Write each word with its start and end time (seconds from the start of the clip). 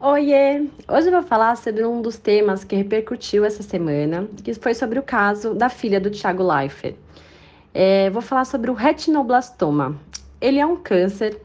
Oiê! 0.00 0.64
Hoje 0.86 1.08
eu 1.08 1.12
vou 1.12 1.24
falar 1.24 1.56
sobre 1.56 1.84
um 1.84 2.00
dos 2.00 2.16
temas 2.16 2.62
que 2.62 2.76
repercutiu 2.76 3.44
essa 3.44 3.64
semana, 3.64 4.28
que 4.44 4.54
foi 4.54 4.72
sobre 4.72 4.96
o 4.96 5.02
caso 5.02 5.54
da 5.54 5.68
filha 5.68 6.00
do 6.00 6.08
Thiago 6.08 6.40
Leifert. 6.40 6.94
É, 7.74 8.08
vou 8.10 8.22
falar 8.22 8.44
sobre 8.44 8.70
o 8.70 8.74
retinoblastoma. 8.74 9.98
Ele 10.40 10.60
é 10.60 10.64
um 10.64 10.76
câncer, 10.76 11.40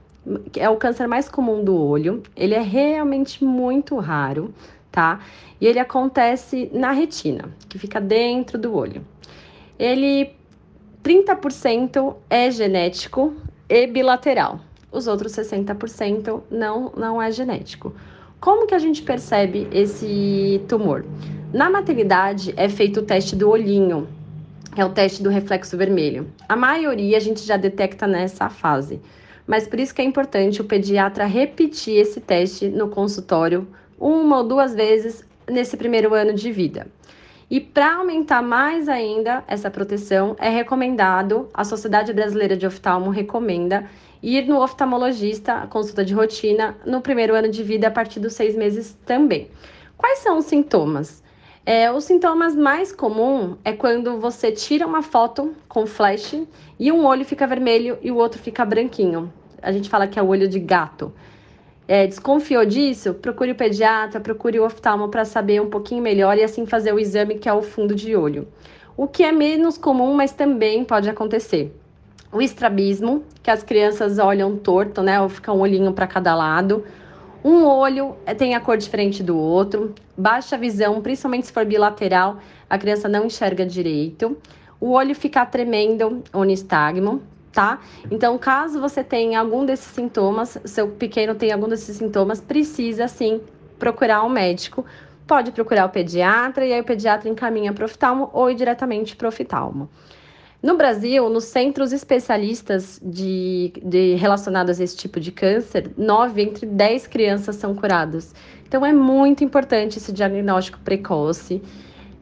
é 0.55 0.70
o 0.70 0.78
câncer 0.78 1.08
mais 1.08 1.28
comum 1.28 1.63
do 1.63 1.76
olho, 1.76 2.21
ele 2.36 2.54
é 2.54 2.62
realmente 2.62 3.43
muito 3.43 3.97
raro, 3.97 4.54
tá? 4.91 5.20
E 5.59 5.65
ele 5.65 5.79
acontece 5.79 6.70
na 6.71 6.91
retina, 6.91 7.49
que 7.67 7.79
fica 7.79 7.99
dentro 7.99 8.59
do 8.59 8.75
olho. 8.75 9.04
Ele 9.79 10.29
30% 11.04 12.17
é 12.29 12.51
genético 12.51 13.33
e 13.67 13.88
bilateral. 13.88 14.59
Os 14.91 15.07
outros 15.07 15.31
60% 15.31 16.43
não, 16.51 16.93
não 16.95 17.20
é 17.20 17.31
genético. 17.31 17.91
Como 18.44 18.67
que 18.67 18.76
a 18.76 18.80
gente 18.80 19.02
percebe 19.02 19.70
esse 19.72 20.62
tumor? 20.67 21.05
Na 21.54 21.70
maternidade 21.70 22.54
é 22.58 22.67
feito 22.67 23.00
o 23.00 23.04
teste 23.04 23.38
do 23.38 23.50
olhinho, 23.50 24.05
é 24.76 24.84
o 24.84 24.90
teste 24.90 25.23
do 25.23 25.30
reflexo 25.30 25.77
vermelho. 25.77 26.27
A 26.50 26.53
maioria 26.53 27.16
a 27.16 27.22
gente 27.22 27.40
já 27.40 27.55
detecta 27.55 28.05
nessa 28.05 28.50
fase, 28.50 29.00
mas 29.48 29.66
por 29.66 29.80
isso 29.80 29.95
que 29.95 30.02
é 30.02 30.03
importante 30.03 30.59
o 30.59 30.66
pediatra 30.66 31.23
repetir 31.23 31.95
esse 31.95 32.20
teste 32.20 32.67
no 32.67 32.90
consultório 32.90 33.66
uma 33.98 34.40
ou 34.40 34.44
duas 34.44 34.75
vezes 34.75 35.23
nesse 35.50 35.78
primeiro 35.78 36.14
ano 36.14 36.34
de 36.34 36.52
vida. 36.52 36.88
E 37.53 37.62
para 37.62 37.98
aumentar 37.98 38.41
mais 38.41 38.89
ainda 38.89 39.43
essa 39.48 39.70
proteção, 39.70 40.35
é 40.39 40.49
recomendado, 40.49 41.48
a 41.53 41.63
Sociedade 41.63 42.11
Brasileira 42.11 42.57
de 42.57 42.66
Oftalmo 42.66 43.11
recomenda 43.11 43.88
ir 44.23 44.48
no 44.48 44.59
oftalmologista, 44.59 45.67
consulta 45.67 46.03
de 46.03 46.16
rotina, 46.16 46.75
no 46.84 46.99
primeiro 46.99 47.35
ano 47.35 47.47
de 47.49 47.61
vida, 47.61 47.89
a 47.89 47.91
partir 47.91 48.20
dos 48.20 48.34
seis 48.34 48.55
meses 48.55 48.97
também. 49.05 49.52
Quais 49.95 50.17
são 50.17 50.39
os 50.39 50.45
sintomas? 50.45 51.22
É, 51.63 51.91
os 51.91 52.05
sintomas 52.05 52.55
mais 52.55 52.91
comuns 52.91 53.56
é 53.63 53.72
quando 53.72 54.19
você 54.19 54.52
tira 54.52 54.88
uma 54.88 55.03
foto 55.03 55.53
com 55.69 55.85
flash 55.85 56.35
e 56.80 56.91
um 56.91 57.06
olho 57.06 57.23
fica 57.23 57.45
vermelho 57.45 58.00
e 58.02 58.09
o 58.09 58.16
outro 58.16 58.41
fica 58.41 58.66
branquinho. 58.66 59.31
A 59.61 59.72
gente 59.72 59.91
fala 59.91 60.08
que 60.08 60.17
é 60.17 60.23
o 60.23 60.28
olho 60.28 60.47
de 60.47 60.58
gato. 60.58 61.13
É, 61.88 62.08
desconfiou 62.08 62.66
disso? 62.66 63.14
Procure 63.14 63.52
o 63.52 63.56
pediatra, 63.56 64.20
procure 64.20 64.59
o 64.59 64.66
oftalmo 64.66 65.09
para 65.09 65.26
saber 65.26 65.62
um 65.62 65.70
pouquinho 65.70 66.02
melhor 66.02 66.38
e 66.38 66.44
assim 66.44 66.66
fazer 66.66 66.94
o 66.94 67.00
exame 67.00 67.36
que 67.40 67.50
é 67.50 67.53
o 67.53 67.62
fundo 67.62 67.94
de 67.94 68.16
olho. 68.16 68.48
O 68.95 69.08
que 69.08 69.23
é 69.23 69.31
menos 69.31 69.78
comum, 69.78 70.14
mas 70.14 70.31
também 70.31 70.86
pode 70.86 71.09
acontecer 71.09 71.73
o 72.34 72.42
estrabismo, 72.42 73.23
que 73.44 73.52
as 73.52 73.62
crianças 73.62 74.17
olham 74.17 74.58
torto, 74.58 75.03
né? 75.03 75.22
Ou 75.22 75.30
fica 75.30 75.53
um 75.53 75.59
olhinho 75.59 75.94
para 75.94 76.08
cada 76.08 76.34
lado. 76.34 76.84
Um 77.45 77.64
olho 77.66 78.16
é, 78.25 78.34
tem 78.34 78.56
a 78.56 78.59
cor 78.59 78.75
diferente 78.75 79.22
do 79.22 79.38
outro, 79.38 79.94
baixa 80.18 80.58
visão, 80.58 81.00
principalmente 81.02 81.47
se 81.47 81.53
for 81.53 81.66
bilateral, 81.66 82.38
a 82.68 82.78
criança 82.78 83.08
não 83.08 83.25
enxerga 83.25 83.66
direito. 83.66 84.36
O 84.80 84.92
olho 84.92 85.14
fica 85.14 85.45
tremendo 85.45 86.23
ou 86.34 86.44
nistagmo, 86.44 87.22
tá? 87.54 87.80
Então, 88.12 88.38
caso 88.38 88.82
você 88.82 89.04
tenha 89.04 89.40
algum 89.40 89.64
desses 89.66 89.86
sintomas, 89.86 90.58
seu 90.66 90.90
pequeno 90.90 91.36
tem 91.36 91.52
algum 91.52 91.70
desses 91.70 91.96
sintomas, 91.96 92.42
precisa 92.42 93.08
sim 93.08 93.40
procurar 93.78 94.23
um 94.23 94.30
médico. 94.30 94.84
Pode 95.26 95.52
procurar 95.52 95.86
o 95.86 95.90
pediatra 95.90 96.66
e 96.66 96.74
aí 96.74 96.81
o 96.81 96.84
pediatra 96.84 97.30
encaminha 97.30 97.72
para 97.72 97.84
o 97.84 97.86
oftalmo 97.86 98.30
ou 98.34 98.52
ir 98.52 98.56
diretamente 98.56 99.16
para 99.16 99.26
o 99.26 99.30
oftalmo. 99.30 99.90
No 100.62 100.78
Brasil, 100.78 101.30
nos 101.30 101.46
centros 101.46 101.92
especialistas 101.92 103.00
de, 103.04 103.74
de, 103.84 104.16
relacionados 104.16 104.80
a 104.80 104.84
esse 104.84 104.96
tipo 104.96 105.20
de 105.20 105.31
câncer, 105.31 105.92
9 105.98 106.42
entre 106.42 106.66
10 106.66 107.08
crianças 107.08 107.58
são 107.58 107.76
curadas. 107.76 108.34
Então, 108.66 108.86
é 108.86 108.94
muito 108.94 109.44
importante 109.44 109.98
esse 109.98 110.12
diagnóstico 110.12 110.80
precoce. 110.80 111.62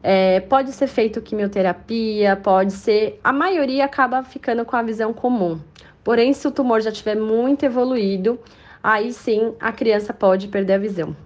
É, 0.02 0.40
pode 0.40 0.72
ser 0.72 0.86
feito 0.86 1.20
quimioterapia, 1.20 2.36
pode 2.36 2.72
ser. 2.72 3.20
A 3.22 3.32
maioria 3.32 3.84
acaba 3.84 4.22
ficando 4.22 4.64
com 4.64 4.76
a 4.76 4.82
visão 4.82 5.12
comum. 5.12 5.60
Porém, 6.02 6.32
se 6.32 6.46
o 6.48 6.50
tumor 6.50 6.80
já 6.80 6.90
estiver 6.90 7.16
muito 7.16 7.64
evoluído, 7.64 8.38
aí 8.82 9.12
sim 9.12 9.54
a 9.60 9.70
criança 9.70 10.12
pode 10.12 10.48
perder 10.48 10.74
a 10.74 10.78
visão. 10.78 11.16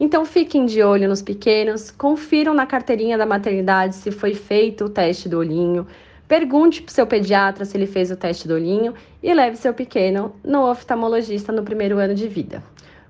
Então, 0.00 0.24
fiquem 0.24 0.64
de 0.64 0.82
olho 0.82 1.08
nos 1.08 1.20
pequenos, 1.20 1.90
confiram 1.90 2.54
na 2.54 2.66
carteirinha 2.66 3.18
da 3.18 3.26
maternidade 3.26 3.94
se 3.94 4.10
foi 4.10 4.34
feito 4.34 4.86
o 4.86 4.88
teste 4.88 5.28
do 5.28 5.38
olhinho 5.38 5.86
Pergunte 6.32 6.80
para 6.80 6.90
o 6.90 6.94
seu 6.94 7.06
pediatra 7.06 7.66
se 7.66 7.76
ele 7.76 7.86
fez 7.86 8.10
o 8.10 8.16
teste 8.16 8.48
do 8.48 8.54
olhinho 8.54 8.94
e 9.22 9.34
leve 9.34 9.58
seu 9.58 9.74
pequeno 9.74 10.34
no 10.42 10.66
oftalmologista 10.66 11.52
no 11.52 11.62
primeiro 11.62 11.98
ano 11.98 12.14
de 12.14 12.26
vida. 12.26 12.64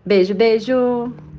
Beijo, 0.05 0.34
beijo! 0.34 1.31